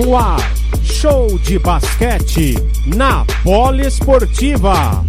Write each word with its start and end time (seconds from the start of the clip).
no 0.00 0.16
ar. 0.16 0.40
Show 0.82 1.38
de 1.38 1.58
basquete 1.58 2.54
na 2.86 3.24
Poliesportiva. 3.42 5.04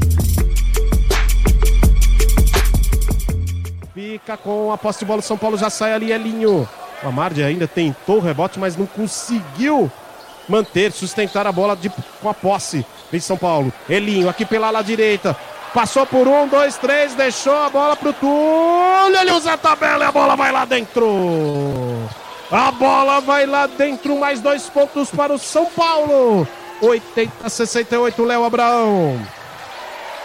Fica 3.94 4.36
com 4.38 4.72
a 4.72 4.78
posse 4.78 5.00
de 5.00 5.06
bola. 5.06 5.22
São 5.22 5.38
Paulo 5.38 5.58
já 5.58 5.70
sai 5.70 5.94
ali, 5.94 6.12
Elinho. 6.12 6.68
O 7.04 7.08
Amardi 7.08 7.42
ainda 7.42 7.68
tentou 7.68 8.18
o 8.18 8.20
rebote, 8.20 8.60
mas 8.60 8.76
não 8.76 8.86
conseguiu 8.86 9.90
manter, 10.48 10.92
sustentar 10.92 11.48
a 11.48 11.52
bola 11.52 11.76
de, 11.76 11.90
com 12.22 12.30
a 12.30 12.34
posse. 12.34 12.86
Vem 13.12 13.22
São 13.22 13.38
Paulo. 13.38 13.72
Elinho 13.90 14.30
aqui 14.30 14.46
pela 14.46 14.68
ala 14.68 14.84
direita. 14.84 15.36
Passou 15.74 16.06
por 16.06 16.28
um, 16.28 16.48
dois, 16.50 16.78
três, 16.78 17.16
deixou 17.16 17.56
a 17.56 17.70
bola 17.70 17.96
pro 17.96 18.12
Túlio. 18.12 19.22
Ele 19.22 19.32
usa 19.32 19.54
a 19.54 19.58
tabela 19.58 20.04
e 20.04 20.08
a 20.08 20.12
bola 20.12 20.36
vai 20.36 20.52
lá 20.52 20.66
dentro. 20.66 21.91
A 22.52 22.70
bola 22.70 23.22
vai 23.22 23.46
lá 23.46 23.66
dentro, 23.66 24.20
mais 24.20 24.42
dois 24.42 24.70
pontos 24.70 25.10
para 25.10 25.34
o 25.34 25.40
São 25.40 25.68
Paulo. 25.68 26.46
80 26.82 27.32
a 27.46 27.50
68, 27.50 28.26
Léo 28.26 28.44
Abraão. 28.44 29.18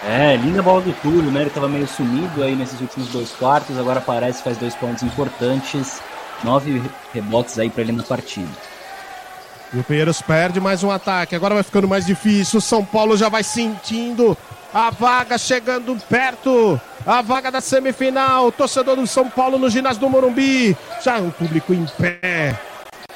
É, 0.04 0.36
linda 0.36 0.60
bola 0.60 0.80
do 0.80 0.92
Túlio, 0.94 1.30
né? 1.30 1.40
Ele 1.40 1.48
estava 1.48 1.68
meio 1.68 1.86
sumido 1.86 2.42
aí 2.42 2.56
nesses 2.56 2.80
últimos 2.80 3.08
dois 3.10 3.30
quartos, 3.30 3.78
agora 3.78 4.00
aparece, 4.00 4.42
faz 4.42 4.58
dois 4.58 4.74
pontos 4.74 5.04
importantes, 5.04 6.00
nove 6.42 6.82
rebotes 7.14 7.58
aí 7.58 7.70
para 7.70 7.82
ele 7.82 7.92
na 7.92 8.02
partida. 8.02 8.50
E 9.72 9.78
o 9.78 9.84
Pinheiros 9.84 10.22
perde 10.22 10.60
mais 10.60 10.84
um 10.84 10.90
ataque, 10.90 11.34
agora 11.34 11.54
vai 11.54 11.62
ficando 11.62 11.88
mais 11.88 12.06
difícil. 12.06 12.58
O 12.58 12.62
São 12.62 12.84
Paulo 12.84 13.16
já 13.16 13.28
vai 13.28 13.42
sentindo 13.42 14.36
a 14.72 14.90
vaga 14.90 15.38
chegando 15.38 15.96
perto. 16.08 16.80
A 17.06 17.22
vaga 17.22 17.50
da 17.50 17.60
semifinal. 17.60 18.52
Torcedor 18.52 18.96
do 18.96 19.06
São 19.06 19.28
Paulo 19.28 19.58
no 19.58 19.70
ginásio 19.70 20.00
do 20.00 20.10
Morumbi. 20.10 20.76
Já 21.02 21.18
o 21.18 21.32
público 21.32 21.72
em 21.72 21.86
pé. 21.98 22.58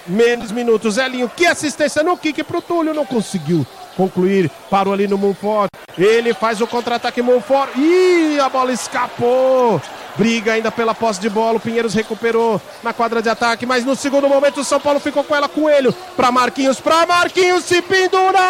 Menos 0.06 0.50
minutos. 0.50 0.96
Elinho, 0.96 1.28
que 1.28 1.46
assistência 1.46 2.02
no 2.02 2.16
kick 2.16 2.42
pro 2.44 2.62
Túlio. 2.62 2.94
Não 2.94 3.04
conseguiu 3.04 3.66
concluir. 3.96 4.50
Parou 4.70 4.94
ali 4.94 5.06
no 5.06 5.18
Monfort. 5.18 5.70
Ele 5.98 6.32
faz 6.32 6.60
o 6.60 6.66
contra-ataque 6.66 7.20
Monfort. 7.20 7.76
Ih, 7.76 8.40
a 8.40 8.48
bola 8.48 8.72
escapou. 8.72 9.80
Briga 10.16 10.52
ainda 10.52 10.70
pela 10.70 10.94
posse 10.94 11.20
de 11.20 11.28
bola. 11.28 11.56
O 11.56 11.60
Pinheiros 11.60 11.94
recuperou 11.94 12.60
na 12.82 12.92
quadra 12.92 13.22
de 13.22 13.28
ataque. 13.28 13.66
Mas 13.66 13.84
no 13.84 13.96
segundo 13.96 14.28
momento 14.28 14.60
o 14.60 14.64
São 14.64 14.80
Paulo 14.80 15.00
ficou 15.00 15.24
com 15.24 15.34
ela. 15.34 15.48
Coelho 15.48 15.92
para 16.16 16.30
Marquinhos. 16.30 16.80
Para 16.80 17.06
Marquinhos 17.06 17.64
se 17.64 17.80
pendurar. 17.82 18.40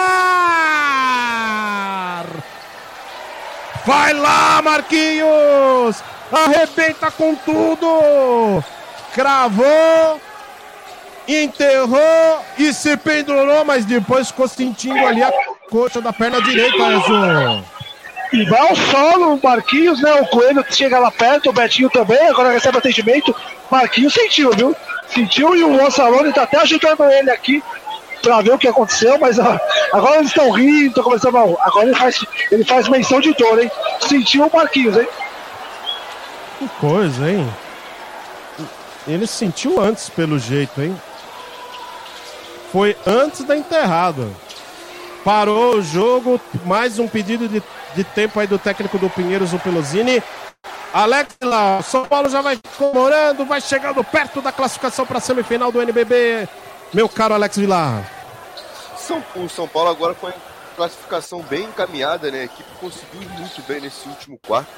Vai 3.85 4.13
lá, 4.13 4.61
Marquinhos! 4.63 6.03
Arrebenta 6.31 7.11
com 7.11 7.35
tudo! 7.35 8.63
Cravou, 9.15 10.21
enterrou 11.27 12.45
e 12.59 12.73
se 12.73 12.97
pendurou, 12.97 13.65
mas 13.65 13.85
depois 13.85 14.29
ficou 14.29 14.47
sentindo 14.47 15.05
ali 15.07 15.23
a 15.23 15.33
coxa 15.69 16.01
da 16.01 16.13
perna 16.13 16.41
direita, 16.41 16.77
Enzo. 16.77 17.65
E 18.33 18.45
vai 18.45 18.61
ao 18.61 18.77
solo, 18.77 19.35
o 19.35 19.41
Marquinhos, 19.43 20.01
né? 20.01 20.15
O 20.21 20.27
Coelho 20.27 20.65
chega 20.71 20.99
lá 20.99 21.11
perto, 21.11 21.51
o 21.51 21.53
Betinho 21.53 21.91
também, 21.91 22.29
agora 22.29 22.53
recebe 22.53 22.79
atendimento. 22.79 23.35
Marquinhos 23.71 24.15
sentiu, 24.15 24.51
viu? 24.53 24.77
Sentiu 25.09 25.57
e 25.57 25.65
o 25.65 25.85
Ansalone 25.85 26.33
tá 26.33 26.45
até 26.45 26.59
ajudando 26.59 27.03
ele 27.11 27.31
aqui 27.31 27.63
para 28.23 28.41
ver 28.43 28.53
o 28.53 28.59
que 28.59 28.69
aconteceu, 28.69 29.19
mas 29.19 29.39
ó, 29.39 29.59
agora 29.93 30.19
eles 30.19 30.29
estão 30.29 30.51
rindo, 30.51 30.89
estão 30.89 31.03
começando 31.03 31.37
a. 31.37 31.43
Agora 31.67 31.87
ele 31.87 31.97
faz, 31.97 32.25
ele 32.51 32.65
faz 32.65 32.89
menção 32.89 33.21
de 33.21 33.33
dor, 33.35 33.61
hein? 33.61 33.71
Sentiu 34.07 34.47
o 34.47 34.57
Marquinhos, 34.57 34.97
hein? 34.97 35.09
Que 36.59 36.69
coisa, 36.81 37.31
hein? 37.31 37.49
Ele 39.09 39.27
sentiu 39.27 39.81
antes, 39.81 40.09
pelo 40.09 40.39
jeito, 40.39 40.81
hein? 40.81 40.95
Foi 42.71 42.97
antes 43.07 43.43
da 43.45 43.57
enterrada. 43.57 44.29
Parou 45.25 45.77
o 45.77 45.83
jogo, 45.83 46.41
mais 46.65 46.99
um 46.99 47.09
pedido 47.09 47.49
de, 47.49 47.63
de 47.95 48.05
tempo 48.05 48.39
aí 48.39 48.47
do 48.47 48.59
técnico 48.59 48.99
do 48.99 49.11
Pinheiros, 49.11 49.53
o 49.53 49.59
Pelosini. 49.59 50.23
Alex 50.93 51.37
lá, 51.43 51.81
São 51.83 52.05
Paulo 52.05 52.29
já 52.29 52.43
vai 52.43 52.59
comemorando, 52.77 53.45
vai 53.45 53.61
chegando 53.61 54.03
perto 54.03 54.43
da 54.43 54.51
classificação 54.51 55.07
para 55.07 55.19
a 55.19 55.21
semifinal 55.21 55.71
do 55.71 55.81
NBB. 55.81 56.49
Meu 56.93 57.09
caro 57.09 57.35
Alex 57.35 57.57
Vilar. 57.57 58.05
São, 58.97 59.23
o 59.37 59.49
São 59.49 59.69
Paulo 59.69 59.91
agora 59.91 60.15
com 60.15 60.27
a 60.27 60.33
classificação 60.77 61.43
bem 61.43 61.65
encaminhada, 61.65 62.31
né? 62.31 62.41
A 62.41 62.45
equipe 62.45 62.69
conseguiu 62.81 63.29
muito 63.31 63.63
bem 63.69 63.81
nesse 63.81 64.09
último 64.09 64.39
quarto. 64.39 64.71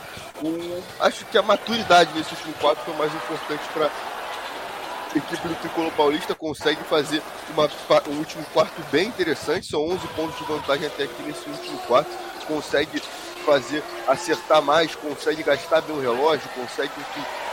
Acho 1.01 1.25
que 1.27 1.39
a 1.39 1.43
maturidade 1.43 2.11
nesse 2.15 2.31
último 2.35 2.55
quarto 2.55 2.81
foi 2.85 2.95
mais 2.97 3.15
importante 3.15 3.63
para 3.73 3.87
a 3.87 5.17
equipe 5.19 5.49
do 5.49 5.55
Tricolor 5.55 5.93
Paulista. 5.93 6.35
Consegue 6.35 6.83
fazer 6.85 7.23
uma, 7.51 7.71
um 8.09 8.19
último 8.19 8.45
quarto 8.53 8.83
bem 8.91 9.09
interessante. 9.09 9.67
São 9.69 9.81
11 9.89 10.07
pontos 10.09 10.37
de 10.39 10.45
vantagem 10.45 10.87
até 10.87 11.05
aqui 11.05 11.23
nesse 11.23 11.49
último 11.49 11.79
quarto. 11.87 12.11
Consegue 12.47 13.03
fazer 13.45 13.83
acertar 14.07 14.63
mais, 14.63 14.95
consegue 14.95 15.43
gastar 15.43 15.81
bem 15.83 15.97
o 15.97 16.01
relógio, 16.01 16.49
consegue 16.55 16.93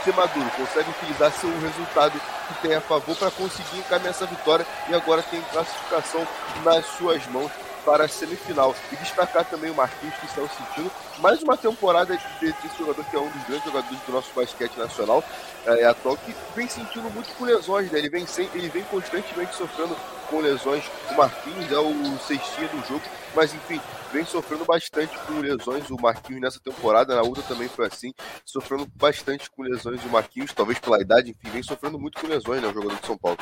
ser 0.04 0.14
maduro, 0.14 0.50
consegue 0.56 0.90
utilizar 0.90 1.32
seu 1.32 1.50
resultado 1.60 2.20
que 2.48 2.54
tem 2.62 2.74
a 2.74 2.80
favor 2.80 3.16
para 3.16 3.30
conseguir 3.30 3.78
encaminhar 3.78 4.10
essa 4.10 4.26
vitória 4.26 4.66
e 4.88 4.94
agora 4.94 5.22
tem 5.22 5.40
classificação 5.52 6.26
nas 6.64 6.86
suas 6.86 7.26
mãos 7.26 7.50
para 7.84 8.04
a 8.04 8.08
semifinal. 8.08 8.74
E 8.92 8.96
destacar 8.96 9.44
também 9.44 9.70
o 9.70 9.74
Marquinhos, 9.74 10.14
que 10.16 10.26
estão 10.26 10.48
sentindo 10.48 10.90
mais 11.18 11.42
uma 11.42 11.56
temporada 11.56 12.18
desse 12.40 12.78
jogador 12.78 13.04
que 13.04 13.16
é 13.16 13.20
um 13.20 13.28
dos 13.28 13.42
grandes 13.44 13.64
jogadores 13.64 14.00
do 14.00 14.12
nosso 14.12 14.32
basquete 14.34 14.76
nacional 14.76 15.22
é, 15.66 15.84
atual, 15.84 16.16
que 16.16 16.34
vem 16.54 16.68
sentindo 16.68 17.10
muito 17.10 17.28
com 17.36 17.44
lesões, 17.44 17.90
né? 17.90 17.98
Ele 17.98 18.08
vem, 18.08 18.26
sem, 18.26 18.48
ele 18.54 18.68
vem 18.68 18.82
constantemente 18.84 19.54
sofrendo 19.54 19.96
com 20.28 20.40
lesões. 20.40 20.84
O 21.10 21.14
Marquinhos 21.14 21.70
é 21.70 21.78
o 21.78 22.18
cestinha 22.20 22.68
do 22.68 22.86
jogo, 22.86 23.02
mas 23.34 23.52
enfim, 23.52 23.80
vem 24.12 24.24
sofrendo 24.24 24.64
bastante 24.64 25.16
com 25.26 25.40
lesões 25.40 25.90
o 25.90 26.00
Marquinhos 26.00 26.40
nessa 26.40 26.60
temporada. 26.60 27.14
Na 27.14 27.22
outra 27.22 27.42
também 27.42 27.68
foi 27.68 27.86
assim, 27.86 28.12
sofrendo 28.44 28.86
bastante 28.96 29.50
com 29.50 29.62
lesões 29.62 30.02
o 30.04 30.08
Marquinhos, 30.08 30.52
talvez 30.54 30.78
pela 30.78 31.00
idade, 31.00 31.30
enfim, 31.30 31.50
vem 31.50 31.62
sofrendo 31.62 31.98
muito 31.98 32.20
com 32.20 32.26
lesões, 32.26 32.62
né? 32.62 32.68
O 32.68 32.72
jogador 32.72 32.96
de 32.96 33.06
São 33.06 33.18
Paulo. 33.18 33.38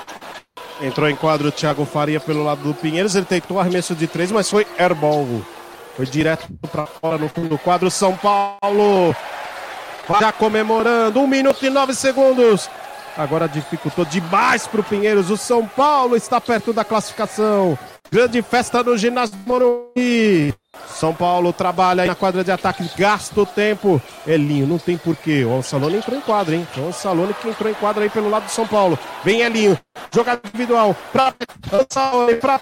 Entrou 0.80 1.08
em 1.08 1.16
quadro 1.16 1.48
o 1.48 1.52
Thiago 1.52 1.84
Faria 1.84 2.20
pelo 2.20 2.44
lado 2.44 2.62
do 2.62 2.74
Pinheiros. 2.74 3.14
Ele 3.14 3.26
tentou 3.26 3.58
arremesso 3.58 3.94
de 3.94 4.06
três, 4.06 4.30
mas 4.30 4.48
foi 4.48 4.66
airball. 4.78 5.26
Foi 5.96 6.06
direto 6.06 6.46
para 6.70 6.86
fora 6.86 7.18
no 7.18 7.28
fundo 7.28 7.48
do 7.48 7.58
quadro. 7.58 7.90
São 7.90 8.16
Paulo 8.16 9.14
já 10.20 10.32
comemorando. 10.32 11.20
Um 11.20 11.26
minuto 11.26 11.64
e 11.64 11.70
nove 11.70 11.94
segundos. 11.94 12.70
Agora 13.18 13.48
dificultou 13.48 14.04
demais 14.04 14.68
para 14.68 14.80
o 14.80 14.84
Pinheiros. 14.84 15.28
O 15.28 15.36
São 15.36 15.66
Paulo 15.66 16.14
está 16.14 16.40
perto 16.40 16.72
da 16.72 16.84
classificação. 16.84 17.76
Grande 18.12 18.40
festa 18.42 18.80
no 18.80 18.96
ginásio 18.96 19.36
Morumbi. 19.44 20.54
São 20.86 21.12
Paulo 21.12 21.52
trabalha 21.52 22.06
na 22.06 22.14
quadra 22.14 22.44
de 22.44 22.52
ataque, 22.52 22.88
gasta 22.96 23.40
o 23.40 23.44
tempo. 23.44 24.00
Elinho, 24.24 24.68
não 24.68 24.78
tem 24.78 24.96
porquê. 24.96 25.44
O 25.44 25.56
Ansalone 25.56 25.96
entrou 25.96 26.16
em 26.16 26.20
quadra, 26.20 26.54
hein? 26.54 26.66
O 26.76 26.86
Ansalone 26.86 27.34
que 27.34 27.48
entrou 27.48 27.68
em 27.68 27.74
quadra 27.74 28.04
aí 28.04 28.08
pelo 28.08 28.30
lado 28.30 28.44
do 28.44 28.50
São 28.50 28.66
Paulo. 28.66 28.96
Vem 29.24 29.40
Elinho, 29.40 29.76
jogada 30.14 30.40
individual 30.46 30.96
para 31.12 31.34
Ansalone, 31.72 32.36
para 32.36 32.60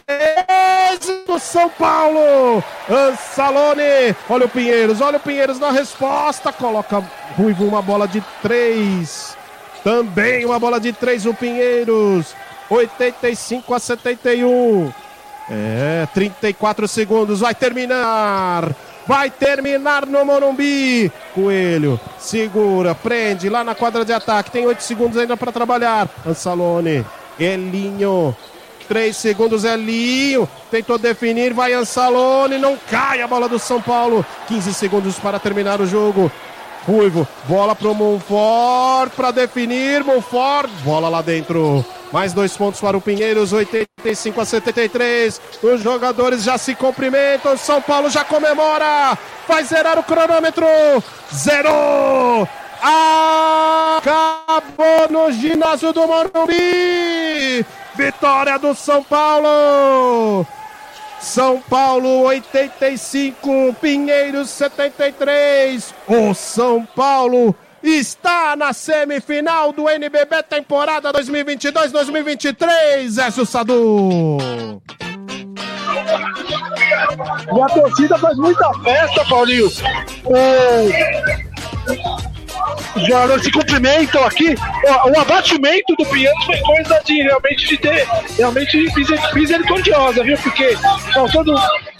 do 1.26 1.38
São 1.38 1.68
Paulo. 1.68 2.64
Ansalone, 2.88 4.16
olha 4.28 4.46
o 4.46 4.48
Pinheiros, 4.48 5.02
olha 5.02 5.18
o 5.18 5.20
Pinheiros 5.20 5.58
na 5.58 5.70
resposta. 5.70 6.50
Coloca 6.50 7.04
Ruivo 7.36 7.66
uma 7.66 7.82
bola 7.82 8.08
de 8.08 8.24
três. 8.40 9.36
Também 9.86 10.44
uma 10.44 10.58
bola 10.58 10.80
de 10.80 10.92
três 10.92 11.24
o 11.26 11.32
Pinheiros. 11.32 12.34
85 12.68 13.72
a 13.72 13.78
71. 13.78 14.92
É, 15.48 16.08
34 16.12 16.88
segundos, 16.88 17.38
vai 17.38 17.54
terminar. 17.54 18.74
Vai 19.06 19.30
terminar 19.30 20.04
no 20.04 20.24
Morumbi. 20.24 21.12
Coelho 21.32 22.00
segura, 22.18 22.96
prende 22.96 23.48
lá 23.48 23.62
na 23.62 23.76
quadra 23.76 24.04
de 24.04 24.12
ataque. 24.12 24.50
Tem 24.50 24.66
8 24.66 24.82
segundos 24.82 25.18
ainda 25.18 25.36
para 25.36 25.52
trabalhar. 25.52 26.08
Ansalone, 26.26 27.06
Elinho. 27.38 28.36
3 28.88 29.16
segundos, 29.16 29.62
Elinho. 29.62 30.48
Tentou 30.68 30.98
definir, 30.98 31.52
vai 31.52 31.72
Ansalone. 31.72 32.58
Não 32.58 32.76
cai 32.90 33.22
a 33.22 33.28
bola 33.28 33.48
do 33.48 33.60
São 33.60 33.80
Paulo. 33.80 34.26
15 34.48 34.74
segundos 34.74 35.16
para 35.20 35.38
terminar 35.38 35.80
o 35.80 35.86
jogo. 35.86 36.28
Ruivo, 36.86 37.26
bola 37.48 37.74
pro 37.74 37.92
Monfort 37.94 39.12
para 39.16 39.32
definir. 39.32 40.04
Monfort, 40.04 40.70
bola 40.84 41.08
lá 41.08 41.20
dentro. 41.20 41.84
Mais 42.12 42.32
dois 42.32 42.56
pontos 42.56 42.80
para 42.80 42.96
o 42.96 43.00
Pinheiros, 43.00 43.52
85 43.52 44.40
a 44.40 44.44
73. 44.44 45.40
Os 45.62 45.82
jogadores 45.82 46.44
já 46.44 46.56
se 46.56 46.76
cumprimentam. 46.76 47.56
São 47.56 47.82
Paulo 47.82 48.08
já 48.08 48.22
comemora. 48.24 49.18
Vai 49.48 49.64
zerar 49.64 49.98
o 49.98 50.04
cronômetro. 50.04 50.64
Zerou. 51.34 52.48
Acabou 53.98 55.10
no 55.10 55.32
ginásio 55.32 55.92
do 55.92 56.06
Morumbi. 56.06 57.66
Vitória 57.96 58.58
do 58.58 58.74
São 58.74 59.02
Paulo. 59.02 60.46
São 61.26 61.60
Paulo 61.60 62.22
85, 62.22 63.74
Pinheiros 63.80 64.48
73. 64.50 65.92
O 66.06 66.32
São 66.32 66.86
Paulo 66.86 67.52
está 67.82 68.54
na 68.54 68.72
semifinal 68.72 69.72
do 69.72 69.88
NBB 69.88 70.44
temporada 70.44 71.12
2022-2023, 71.12 73.26
Écio 73.26 73.44
Sadu. 73.44 74.38
E 77.54 77.60
a 77.60 77.66
torcida 77.66 78.16
faz 78.18 78.38
muita 78.38 78.72
festa, 78.84 79.24
Paulinho. 79.24 79.68
Os 82.96 83.06
jogadores 83.06 83.44
se 83.44 83.50
cumprimentam 83.50 84.24
aqui. 84.24 84.54
O, 85.14 85.20
abatimento 85.20 85.94
do 85.96 86.04
Pinheiros 86.06 86.44
foi 86.44 86.58
coisa 86.60 87.00
de 87.04 87.22
realmente 87.22 87.68
de 87.68 87.76
ter 87.76 88.08
realmente 88.38 88.86
misericordiosa, 89.34 90.24
viu? 90.24 90.38
Porque 90.38 90.76
faltando 91.12 91.54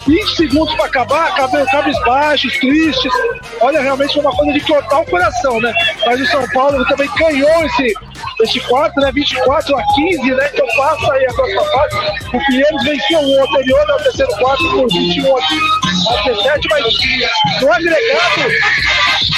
20 0.07 0.35
segundos 0.35 0.73
para 0.75 0.85
acabar, 0.85 1.35
cabos 1.35 1.99
baixos, 2.05 2.57
tristes. 2.57 3.11
Olha, 3.59 3.81
realmente 3.81 4.13
foi 4.13 4.21
uma 4.21 4.35
coisa 4.35 4.53
de 4.53 4.59
cortar 4.61 4.99
o 4.99 5.05
coração, 5.05 5.59
né? 5.59 5.73
Mas 6.05 6.21
o 6.21 6.25
São 6.27 6.47
Paulo 6.49 6.85
também 6.85 7.09
ganhou 7.17 7.65
esse, 7.65 7.93
esse 8.43 8.59
quarto, 8.61 8.99
né? 9.01 9.11
24 9.11 9.77
a 9.77 9.83
15, 9.95 10.31
né? 10.31 10.49
Então 10.53 10.67
passa 10.77 11.13
aí 11.13 11.25
a 11.25 11.33
próxima 11.33 11.63
fase. 11.65 11.97
O 12.33 12.45
Pinheiros 12.47 12.83
venceu 12.83 13.19
o 13.19 13.43
anterior, 13.43 13.87
né? 13.87 13.93
o 13.93 14.03
terceiro 14.03 14.31
quarto, 14.37 14.71
por 14.71 14.87
21 14.87 15.37
a 15.37 15.41
17, 16.25 16.67
mas 16.69 16.83
no 17.61 17.73
agregado, 17.73 18.51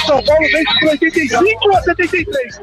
São 0.10 0.24
Paulo 0.24 0.44
por 0.80 0.90
85 0.90 1.78
a 1.78 1.82
73. 1.84 2.62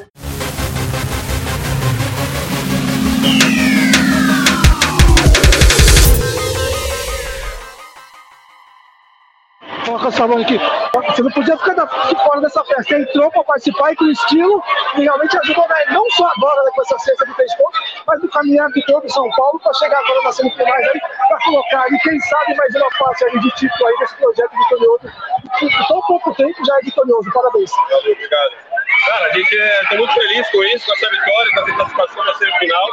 coloca 9.86 10.08
o 10.08 10.12
salão 10.12 10.38
aqui. 10.38 10.58
Você 11.08 11.22
não 11.22 11.30
podia 11.30 11.56
ficar 11.56 11.74
de 11.74 12.14
fora 12.16 12.40
dessa 12.40 12.64
festa. 12.64 12.82
Você 12.82 12.98
entrou 13.02 13.30
para 13.30 13.44
participar 13.44 13.92
e 13.92 13.96
com 13.96 14.06
estilo 14.06 14.62
e 14.96 15.02
realmente 15.02 15.36
ajudou 15.38 15.68
né? 15.68 15.74
não 15.90 16.10
só 16.10 16.30
agora 16.36 16.62
né, 16.64 16.70
com 16.74 16.82
essa 16.82 16.98
cesta 16.98 17.26
de 17.26 17.34
três 17.34 17.54
pontos, 17.56 17.80
mas 18.06 18.22
no 18.22 18.28
caminhar 18.28 18.68
de 18.70 18.84
todo 18.86 19.08
São 19.10 19.28
Paulo 19.30 19.58
para 19.60 19.72
chegar 19.74 19.98
agora 19.98 20.22
na 20.22 20.32
semifinais 20.32 20.88
aí, 20.88 21.00
para 21.28 21.38
colocar 21.44 21.82
ali, 21.82 21.98
quem 22.00 22.20
sabe, 22.20 22.56
mais 22.56 22.74
uma 22.74 22.90
parte 22.98 23.24
aí 23.24 23.38
de 23.40 23.50
título 23.52 23.86
aí 23.86 23.98
desse 23.98 24.16
projeto 24.16 24.50
vitorioso. 24.50 25.12
Em 25.62 25.88
tão 25.88 26.00
pouco 26.02 26.34
tempo 26.34 26.66
já 26.66 26.76
é 26.76 26.84
vitorioso. 27.06 27.32
Parabéns. 27.32 27.70
Obrigado. 27.92 28.50
Cara, 29.06 29.26
a 29.26 29.32
gente 29.32 29.54
está 29.54 29.94
é, 29.94 29.98
muito 29.98 30.14
feliz 30.14 30.50
com 30.50 30.64
isso, 30.64 30.86
com 30.86 30.92
essa 30.92 31.10
vitória, 31.10 31.52
com 31.54 31.60
essa 31.60 31.72
classificação 31.74 32.24
na 32.24 32.34
semifinal. 32.34 32.88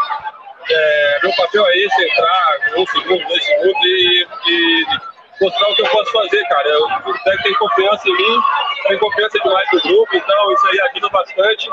É, 0.70 1.20
meu 1.24 1.36
papel 1.36 1.66
é 1.68 1.78
esse, 1.78 2.04
entrar 2.04 2.58
um 2.78 2.86
segundo, 2.88 3.28
dois 3.28 3.44
segundos 3.44 3.86
e, 3.86 4.28
e 4.48 4.86
mostrar 5.42 5.70
o 5.70 5.76
que 5.76 5.82
eu 5.82 5.90
posso 5.90 6.12
fazer, 6.12 6.44
cara. 6.48 6.70
Eu, 6.70 6.84
o 6.86 7.14
técnico 7.24 7.44
tem 7.44 7.54
confiança 7.56 8.10
em 8.10 8.14
mim, 8.14 8.42
tem 8.88 8.98
confiança 8.98 9.40
demais 9.40 9.68
no 9.74 9.82
grupo, 9.82 10.16
então 10.16 10.54
isso 10.54 10.68
aí 10.68 10.82
ajuda 10.82 11.10
bastante. 11.10 11.70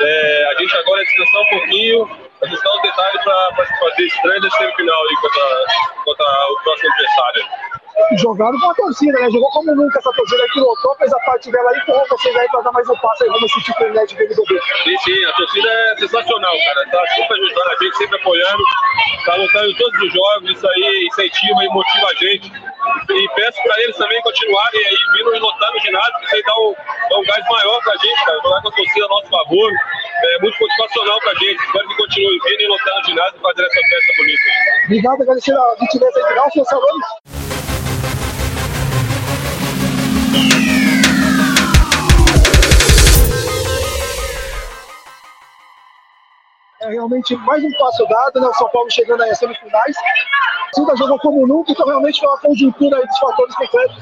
É, 0.00 0.48
a 0.52 0.60
gente 0.60 0.76
agora 0.76 1.02
é 1.02 1.04
descansar 1.04 1.40
um 1.40 1.50
pouquinho, 1.50 2.28
ajustar 2.42 2.72
os 2.72 2.82
detalhes 2.82 3.24
para 3.24 3.66
fazer 3.80 4.06
esse 4.06 4.22
grande 4.22 4.56
semifinal 4.56 5.02
aí 5.02 5.16
contra, 5.20 5.64
contra 6.04 6.26
o 6.52 6.62
próximo 6.62 6.92
adversário 6.92 7.77
jogaram 8.16 8.58
com 8.58 8.70
a 8.70 8.74
torcida, 8.74 9.18
né? 9.18 9.30
Jogou 9.30 9.50
como 9.50 9.74
nunca 9.74 9.98
essa 9.98 10.12
torcida 10.12 10.44
que 10.52 10.60
lotou, 10.60 10.94
fez 10.96 11.12
a 11.12 11.18
parte 11.20 11.50
dela 11.50 11.70
aí, 11.70 11.78
empurrou 11.78 12.04
vocês 12.08 12.36
aí 12.36 12.48
pra 12.48 12.60
dar 12.62 12.72
mais 12.72 12.88
um 12.88 12.96
passo 12.96 13.24
aí, 13.24 13.30
vamos 13.30 13.44
assistir 13.44 13.74
o 13.82 13.92
net 13.92 14.16
dele 14.16 14.34
do 14.34 14.46
Sim, 14.46 14.96
sim, 15.04 15.24
a 15.24 15.32
torcida 15.32 15.68
é 15.68 15.96
sensacional, 15.98 16.54
cara. 16.64 16.90
Tá 16.90 17.04
super 17.16 17.34
ajudando 17.34 17.68
a 17.68 17.84
gente, 17.84 17.96
sempre 17.96 18.20
apoiando, 18.20 18.62
tá 19.24 19.34
lutando 19.36 19.70
em 19.70 19.76
todos 19.76 20.02
os 20.02 20.12
jogos, 20.12 20.50
isso 20.50 20.68
aí 20.68 21.06
incentiva 21.06 21.64
e 21.64 21.68
motiva 21.68 22.06
a 22.08 22.14
gente. 22.14 22.52
E 23.10 23.28
peço 23.34 23.62
pra 23.62 23.82
eles 23.82 23.96
também 23.96 24.20
continuarem 24.22 24.86
aí, 24.86 24.96
vindo 25.16 25.34
e 25.34 25.38
lotando 25.38 25.76
o 25.76 25.80
ginásio, 25.80 26.14
isso 26.22 26.36
aí 26.36 26.42
dá 26.42 26.54
um, 26.56 26.74
dá 27.10 27.18
um 27.18 27.24
gás 27.24 27.44
maior 27.50 27.80
pra 27.82 27.92
gente, 27.92 28.24
cara. 28.24 28.38
Jogar 28.42 28.62
com 28.62 28.68
a 28.68 28.72
torcida 28.72 29.04
a 29.04 29.08
nosso 29.08 29.28
favor. 29.28 29.72
É 30.24 30.42
muito 30.42 30.58
motivacional 30.60 31.18
pra 31.20 31.34
gente. 31.34 31.62
Espero 31.62 31.88
que 31.88 31.96
continue 31.96 32.38
vindo 32.44 32.60
e 32.60 32.66
lotando 32.66 33.00
o 33.00 33.04
ginásio 33.04 33.34
e 33.36 33.40
fazendo 33.40 33.66
essa 33.66 33.80
festa 33.88 34.12
bonita. 34.16 34.42
Obrigado, 34.84 35.22
agradecer 35.22 35.52
a 35.52 35.76
gentileza 35.80 36.18
aí 36.18 36.24
de 36.24 36.38
Ralf, 36.38 36.68
Salone. 36.68 37.37
Realmente 46.98 47.36
mais 47.36 47.62
um 47.62 47.70
passo 47.78 48.06
dado, 48.06 48.40
né? 48.40 48.48
O 48.48 48.54
São 48.54 48.68
Paulo 48.70 48.90
chegando 48.90 49.22
aí 49.22 49.30
às 49.30 49.38
semifinais. 49.38 49.96
A 49.96 50.74
Silva 50.74 50.96
jogou 50.96 51.18
como 51.20 51.46
nunca, 51.46 51.72
então 51.72 51.86
realmente 51.86 52.20
foi 52.20 52.28
uma 52.28 52.40
conjuntura 52.40 53.06
dos 53.06 53.18
fatores 53.18 53.54
concretos 53.54 53.96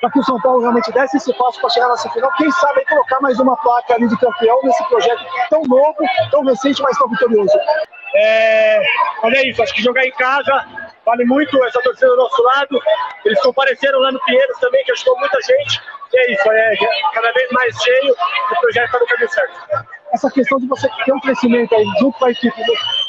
para 0.00 0.10
que 0.10 0.18
o 0.18 0.24
São 0.24 0.40
Paulo 0.40 0.60
realmente 0.60 0.92
desse 0.92 1.16
esse 1.16 1.32
passo 1.34 1.60
para 1.60 1.70
chegar 1.70 1.88
na 1.88 1.96
semifinal. 1.96 2.30
Quem 2.36 2.50
sabe 2.52 2.84
colocar 2.86 3.20
mais 3.20 3.38
uma 3.40 3.56
placa 3.56 3.94
ali 3.94 4.08
de 4.08 4.16
campeão 4.18 4.58
nesse 4.62 4.88
projeto 4.88 5.24
tão 5.50 5.62
novo, 5.62 5.96
tão 6.30 6.44
recente, 6.44 6.80
mas 6.82 6.96
tão 6.98 7.08
vitorioso. 7.08 7.58
É, 8.14 8.80
olha 9.24 9.46
isso, 9.46 9.62
acho 9.62 9.74
que 9.74 9.82
jogar 9.82 10.06
em 10.06 10.12
casa 10.12 10.64
vale 11.04 11.24
muito 11.24 11.62
essa 11.64 11.80
torcida 11.82 12.08
do 12.08 12.16
nosso 12.16 12.42
lado. 12.42 12.80
Eles 13.24 13.40
compareceram 13.42 13.98
lá 14.00 14.12
no 14.12 14.20
Pinheiros 14.24 14.58
também, 14.58 14.84
que 14.84 14.92
ajudou 14.92 15.18
muita 15.18 15.38
gente. 15.42 15.82
E 16.12 16.18
é 16.18 16.32
isso, 16.32 16.50
é 16.50 16.76
cada 17.12 17.32
vez 17.32 17.50
mais 17.50 17.76
cheio, 17.82 18.12
o 18.12 18.60
projeto 18.60 18.86
está 18.86 18.98
no 18.98 19.06
caminho 19.06 19.30
certo 19.30 19.86
essa 20.16 20.30
questão 20.30 20.58
de 20.58 20.66
você 20.66 20.88
ter 21.04 21.12
um 21.12 21.20
crescimento 21.20 21.74
aí 21.74 21.84
junto 22.00 22.18
com 22.18 22.24
a 22.24 22.30
equipe 22.30 22.60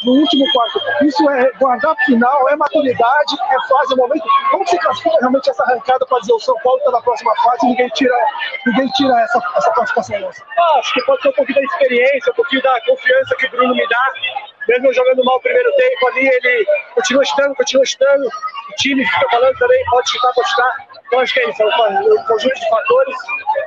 no, 0.05 0.13
no 0.13 0.19
último 0.21 0.45
quarto, 0.51 0.79
isso 1.03 1.29
é 1.29 1.51
guardar 1.53 1.95
final, 2.05 2.49
é 2.49 2.55
maturidade, 2.55 3.35
é 3.49 3.67
fase, 3.67 3.93
é 3.93 3.95
momento. 3.95 4.23
Como 4.51 4.67
se 4.67 4.77
classifica 4.77 5.17
realmente 5.19 5.49
essa 5.49 5.63
arrancada 5.63 6.05
para 6.05 6.19
dizer 6.19 6.33
o 6.33 6.39
São 6.39 6.55
Paulo 6.63 6.77
está 6.79 6.91
na 6.91 7.01
próxima 7.01 7.33
fase 7.43 7.65
e 7.65 7.69
ninguém 7.69 7.89
tira, 7.89 8.15
ninguém 8.65 8.87
tira 8.89 9.21
essa, 9.21 9.41
essa 9.55 9.71
classificação 9.71 10.19
nossa? 10.19 10.43
Ah, 10.57 10.79
acho 10.79 10.93
que 10.93 11.01
pode 11.05 11.21
ser 11.21 11.29
um 11.29 11.33
pouquinho 11.33 11.59
da 11.59 11.65
experiência, 11.65 12.31
um 12.31 12.35
pouquinho 12.35 12.61
da 12.61 12.81
confiança 12.85 13.35
que 13.37 13.45
o 13.47 13.51
Bruno 13.51 13.73
me 13.73 13.87
dá. 13.87 14.13
Mesmo 14.67 14.93
jogando 14.93 15.23
mal 15.23 15.37
o 15.37 15.39
primeiro 15.39 15.71
tempo 15.77 16.07
ali, 16.07 16.27
ele 16.27 16.67
continua 16.93 17.23
estando, 17.23 17.55
continua 17.55 17.83
estando. 17.83 18.25
O 18.25 18.75
time 18.77 19.05
fica 19.05 19.29
falando 19.31 19.57
também, 19.57 19.85
pode 19.89 20.09
chutar, 20.09 20.33
pode 20.33 20.49
chutar. 20.49 20.87
Então 21.07 21.19
acho 21.21 21.33
que 21.33 21.39
é 21.39 21.49
isso, 21.49 21.63
é 21.63 21.65
um 21.65 22.23
conjunto 22.25 22.53
de 22.53 22.69
fatores. 22.69 23.15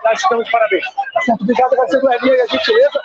Nós 0.04 0.18
estamos 0.18 0.50
parabéns. 0.50 0.84
Tá 1.12 1.20
certo, 1.22 1.42
obrigado, 1.42 1.76
vai 1.76 1.88
ser 1.88 2.00
do 2.00 2.10
e 2.10 2.40
a 2.40 2.46
gentileza. 2.46 3.02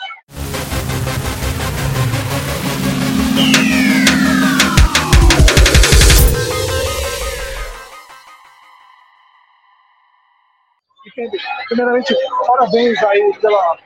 Primeiramente, 11.68 12.16
parabéns 12.46 13.04
aí 13.04 13.38
pela, 13.40 13.78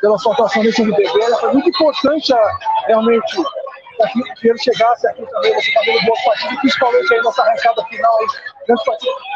pela 0.00 0.18
sua 0.18 0.32
atuação 0.32 0.62
nesse 0.62 0.82
MDB. 0.82 1.08
Foi 1.40 1.52
muito 1.52 1.68
importante 1.68 2.32
realmente 2.86 3.36
que 4.40 4.48
ele 4.48 4.58
chegasse 4.58 5.06
aqui 5.08 5.24
também, 5.26 5.54
você 5.54 5.68
está 5.68 5.80
vendo 5.82 6.04
boas 6.06 6.24
partidas, 6.24 6.58
principalmente 6.60 7.14
aí 7.14 7.22
nessa 7.22 7.42
arrancada 7.42 7.84
final 7.84 8.18
aí, 8.18 8.26
partida 8.26 8.51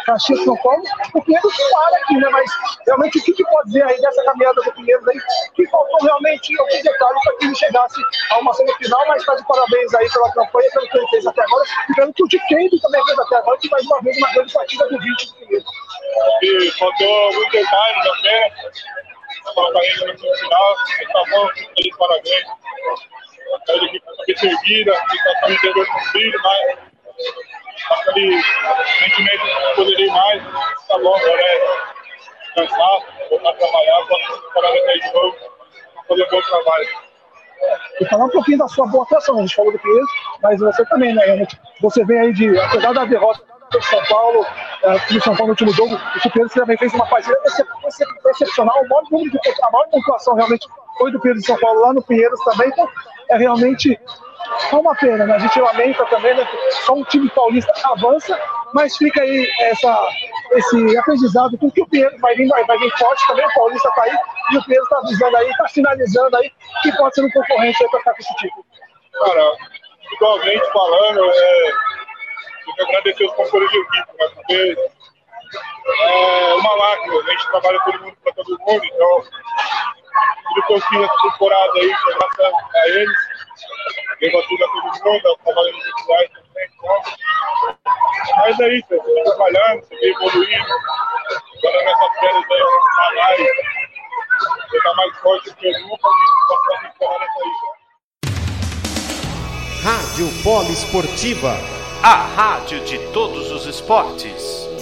Caxias 0.06 0.44
São 0.44 0.56
Paulo. 0.56 0.82
O 1.14 1.22
Pinheiro 1.22 1.48
para 1.70 1.96
aqui, 1.96 2.14
né? 2.14 2.28
Mas 2.30 2.50
realmente 2.86 3.18
o 3.18 3.22
que, 3.24 3.32
que 3.32 3.44
pode 3.44 3.66
dizer 3.68 3.84
aí 3.84 4.00
dessa 4.00 4.24
caminhada 4.24 4.60
do 4.62 4.72
Pinheiro 4.72 5.10
aí? 5.10 5.18
Que 5.54 5.66
faltou 5.68 5.98
realmente 6.02 6.58
alguns 6.60 6.82
detalhes 6.82 7.22
para 7.24 7.36
que 7.36 7.44
ele 7.46 7.54
chegasse 7.54 8.00
a 8.30 8.38
uma 8.38 8.52
semifinal, 8.54 9.04
mas 9.08 9.20
está 9.20 9.34
de 9.34 9.46
parabéns 9.46 9.94
aí 9.94 10.10
pela 10.10 10.32
campanha, 10.32 10.70
pelo 10.72 10.88
que 10.88 10.98
ele 10.98 11.08
fez 11.08 11.26
até 11.26 11.42
agora, 11.42 11.64
e 11.90 11.94
pelo 11.94 12.14
que 12.14 12.22
o 12.22 12.28
Dikembe 12.28 12.80
também 12.80 13.04
fez 13.04 13.18
até 13.18 13.36
agora, 13.36 13.58
que 13.58 13.70
mais 13.70 13.86
uma 13.86 14.00
vez 14.02 14.16
uma 14.18 14.32
grande 14.32 14.52
partida 14.52 14.88
do 14.88 14.98
20 14.98 15.26
do 15.26 15.34
Pinheiro. 15.34 15.64
E 16.42 16.70
faltou 16.78 17.32
muito 17.34 17.52
detalhe 17.52 18.02
também, 18.02 18.52
colocar 19.54 19.80
ele 19.80 20.12
no 20.12 20.18
final, 20.18 20.76
está 21.00 21.24
bom, 21.30 21.48
feliz 21.48 21.96
parabéns 21.96 22.66
ele 23.68 24.52
erguida, 24.52 24.92
fica 25.10 25.48
me 25.48 25.58
dando 25.62 25.86
com 25.86 25.98
o 25.98 26.04
filho, 26.12 26.40
mas 26.42 26.78
aquele 27.90 28.42
sentimento 28.98 29.44
que 29.44 29.74
poderia 29.76 30.12
mais, 30.12 30.42
tá 30.88 30.98
bom, 30.98 31.16
agora 31.16 31.42
é 31.42 31.96
descansar, 32.54 33.00
voltar 33.30 33.50
a 33.50 33.54
trabalhar, 33.54 34.06
para 34.54 34.68
aí 34.68 35.00
de 35.00 35.12
novo, 35.12 35.36
fazer 36.08 36.24
um 36.24 36.30
bom 36.30 36.42
trabalho. 36.42 36.88
E 38.00 38.06
falar 38.06 38.24
um 38.26 38.30
pouquinho 38.30 38.58
da 38.58 38.68
sua 38.68 38.86
boa 38.86 39.04
atuação, 39.04 39.38
a 39.38 39.40
gente 39.40 39.54
falou 39.54 39.72
do 39.72 39.78
Pinheiro, 39.78 40.06
mas 40.42 40.60
você 40.60 40.84
também, 40.86 41.14
né? 41.14 41.46
Você 41.80 42.04
vem 42.04 42.20
aí 42.20 42.32
de, 42.32 42.58
apesar 42.58 42.92
da 42.92 43.04
derrota 43.04 43.42
do 43.70 43.82
São 43.82 44.02
Paulo, 44.04 44.46
é, 44.82 44.98
do 45.12 45.20
São 45.20 45.34
Paulo 45.34 45.46
no 45.46 45.50
último 45.50 45.72
jogo, 45.72 45.94
o 45.94 46.30
Pinheiro 46.30 46.52
também 46.52 46.76
fez 46.76 46.92
uma 46.94 47.06
partida 47.06 47.36
excepcional, 48.30 48.76
o 48.82 48.88
maior 48.88 49.02
de 49.04 49.38
a 49.62 49.70
maior 49.70 49.88
pontuação 49.88 50.34
realmente 50.34 50.66
foi 50.98 51.10
do 51.12 51.20
Pinheiro 51.20 51.40
de 51.40 51.46
São 51.46 51.58
Paulo 51.58 51.80
lá 51.80 51.92
no 51.92 52.02
Pinheiros 52.02 52.40
também, 52.44 52.68
então 52.68 52.88
é 53.30 53.36
realmente 53.36 53.98
é 54.72 54.76
uma 54.76 54.94
pena, 54.94 55.26
né? 55.26 55.34
A 55.34 55.38
gente 55.38 55.60
lamenta 55.60 56.04
também, 56.06 56.34
né? 56.34 56.46
Só 56.84 56.94
um 56.94 57.04
time 57.04 57.28
paulista 57.30 57.72
avança, 57.84 58.38
mas 58.72 58.96
fica 58.96 59.20
aí 59.20 59.48
essa, 59.60 60.08
esse 60.52 60.98
aprendizado, 60.98 61.58
porque 61.58 61.82
o 61.82 61.86
Pinheiro 61.86 62.16
vai 62.20 62.34
vir, 62.34 62.48
vai, 62.48 62.64
vai 62.64 62.78
vir 62.78 62.90
forte 62.98 63.26
também, 63.26 63.44
o 63.44 63.54
Paulista 63.54 63.90
tá 63.94 64.02
aí, 64.02 64.16
e 64.52 64.58
o 64.58 64.64
Pinheiro 64.64 64.84
está 64.84 64.98
avisando 64.98 65.36
aí, 65.36 65.50
está 65.50 65.68
finalizando 65.68 66.36
aí, 66.36 66.52
que 66.82 66.96
pode 66.96 67.14
ser 67.14 67.24
um 67.24 67.30
concorrente 67.30 67.78
para 67.90 67.98
ficar 67.98 68.12
com 68.12 68.20
esse 68.20 68.36
título. 68.36 68.64
Cara, 69.12 69.52
igualmente 70.12 70.72
falando, 70.72 71.24
é, 71.24 71.70
eu 71.70 72.74
quero 72.76 72.88
agradecer 72.88 73.24
os 73.24 73.34
companheiros 73.34 73.70
de 73.70 73.78
equipe, 73.78 74.12
né? 74.18 74.28
Porque 74.34 74.76
é 75.98 76.54
uma 76.54 76.76
máquina, 76.76 77.14
a 77.16 77.30
gente 77.30 77.50
trabalha 77.50 77.80
todo 77.84 78.00
mundo 78.00 78.16
para 78.22 78.32
todo 78.32 78.58
mundo, 78.58 78.84
então 78.84 79.22
conseguir 80.66 81.04
essa 81.04 81.14
temporada 81.22 81.72
aí, 81.76 81.94
graças 82.06 82.54
a 82.74 82.88
eles. 82.88 83.16
Levou 84.20 84.42
tudo 84.48 84.64
a 84.64 84.68
todo 84.68 84.82
mundo, 84.82 85.38
trabalhando 85.44 85.76
nos 85.76 85.84
titulares 85.84 86.30
também. 86.30 86.68
Então. 86.74 87.02
Mas 88.38 88.60
é 88.60 88.68
isso, 88.74 88.86
eu 88.90 89.24
trabalhando, 89.24 89.84
seguir 89.86 90.08
evoluindo. 90.08 90.74
Agora 91.58 91.84
nessa 91.84 92.08
férias 92.20 92.44
aí, 92.50 92.60
falar 92.96 93.34
e 93.38 93.46
ficar 94.70 94.94
mais 94.94 95.18
forte 95.18 95.50
do 95.50 95.56
que 95.56 95.70
nunca 95.80 96.08
e 96.08 96.26
passar 96.48 96.74
a 96.74 96.78
temporada 96.88 97.24
aí. 97.24 97.52
Rádio 99.82 100.28
Polo 100.42 100.70
Esportiva, 100.70 101.54
a 102.02 102.14
rádio 102.34 102.80
de 102.84 102.98
todos 103.12 103.52
os 103.52 103.66
esportes. 103.66 104.75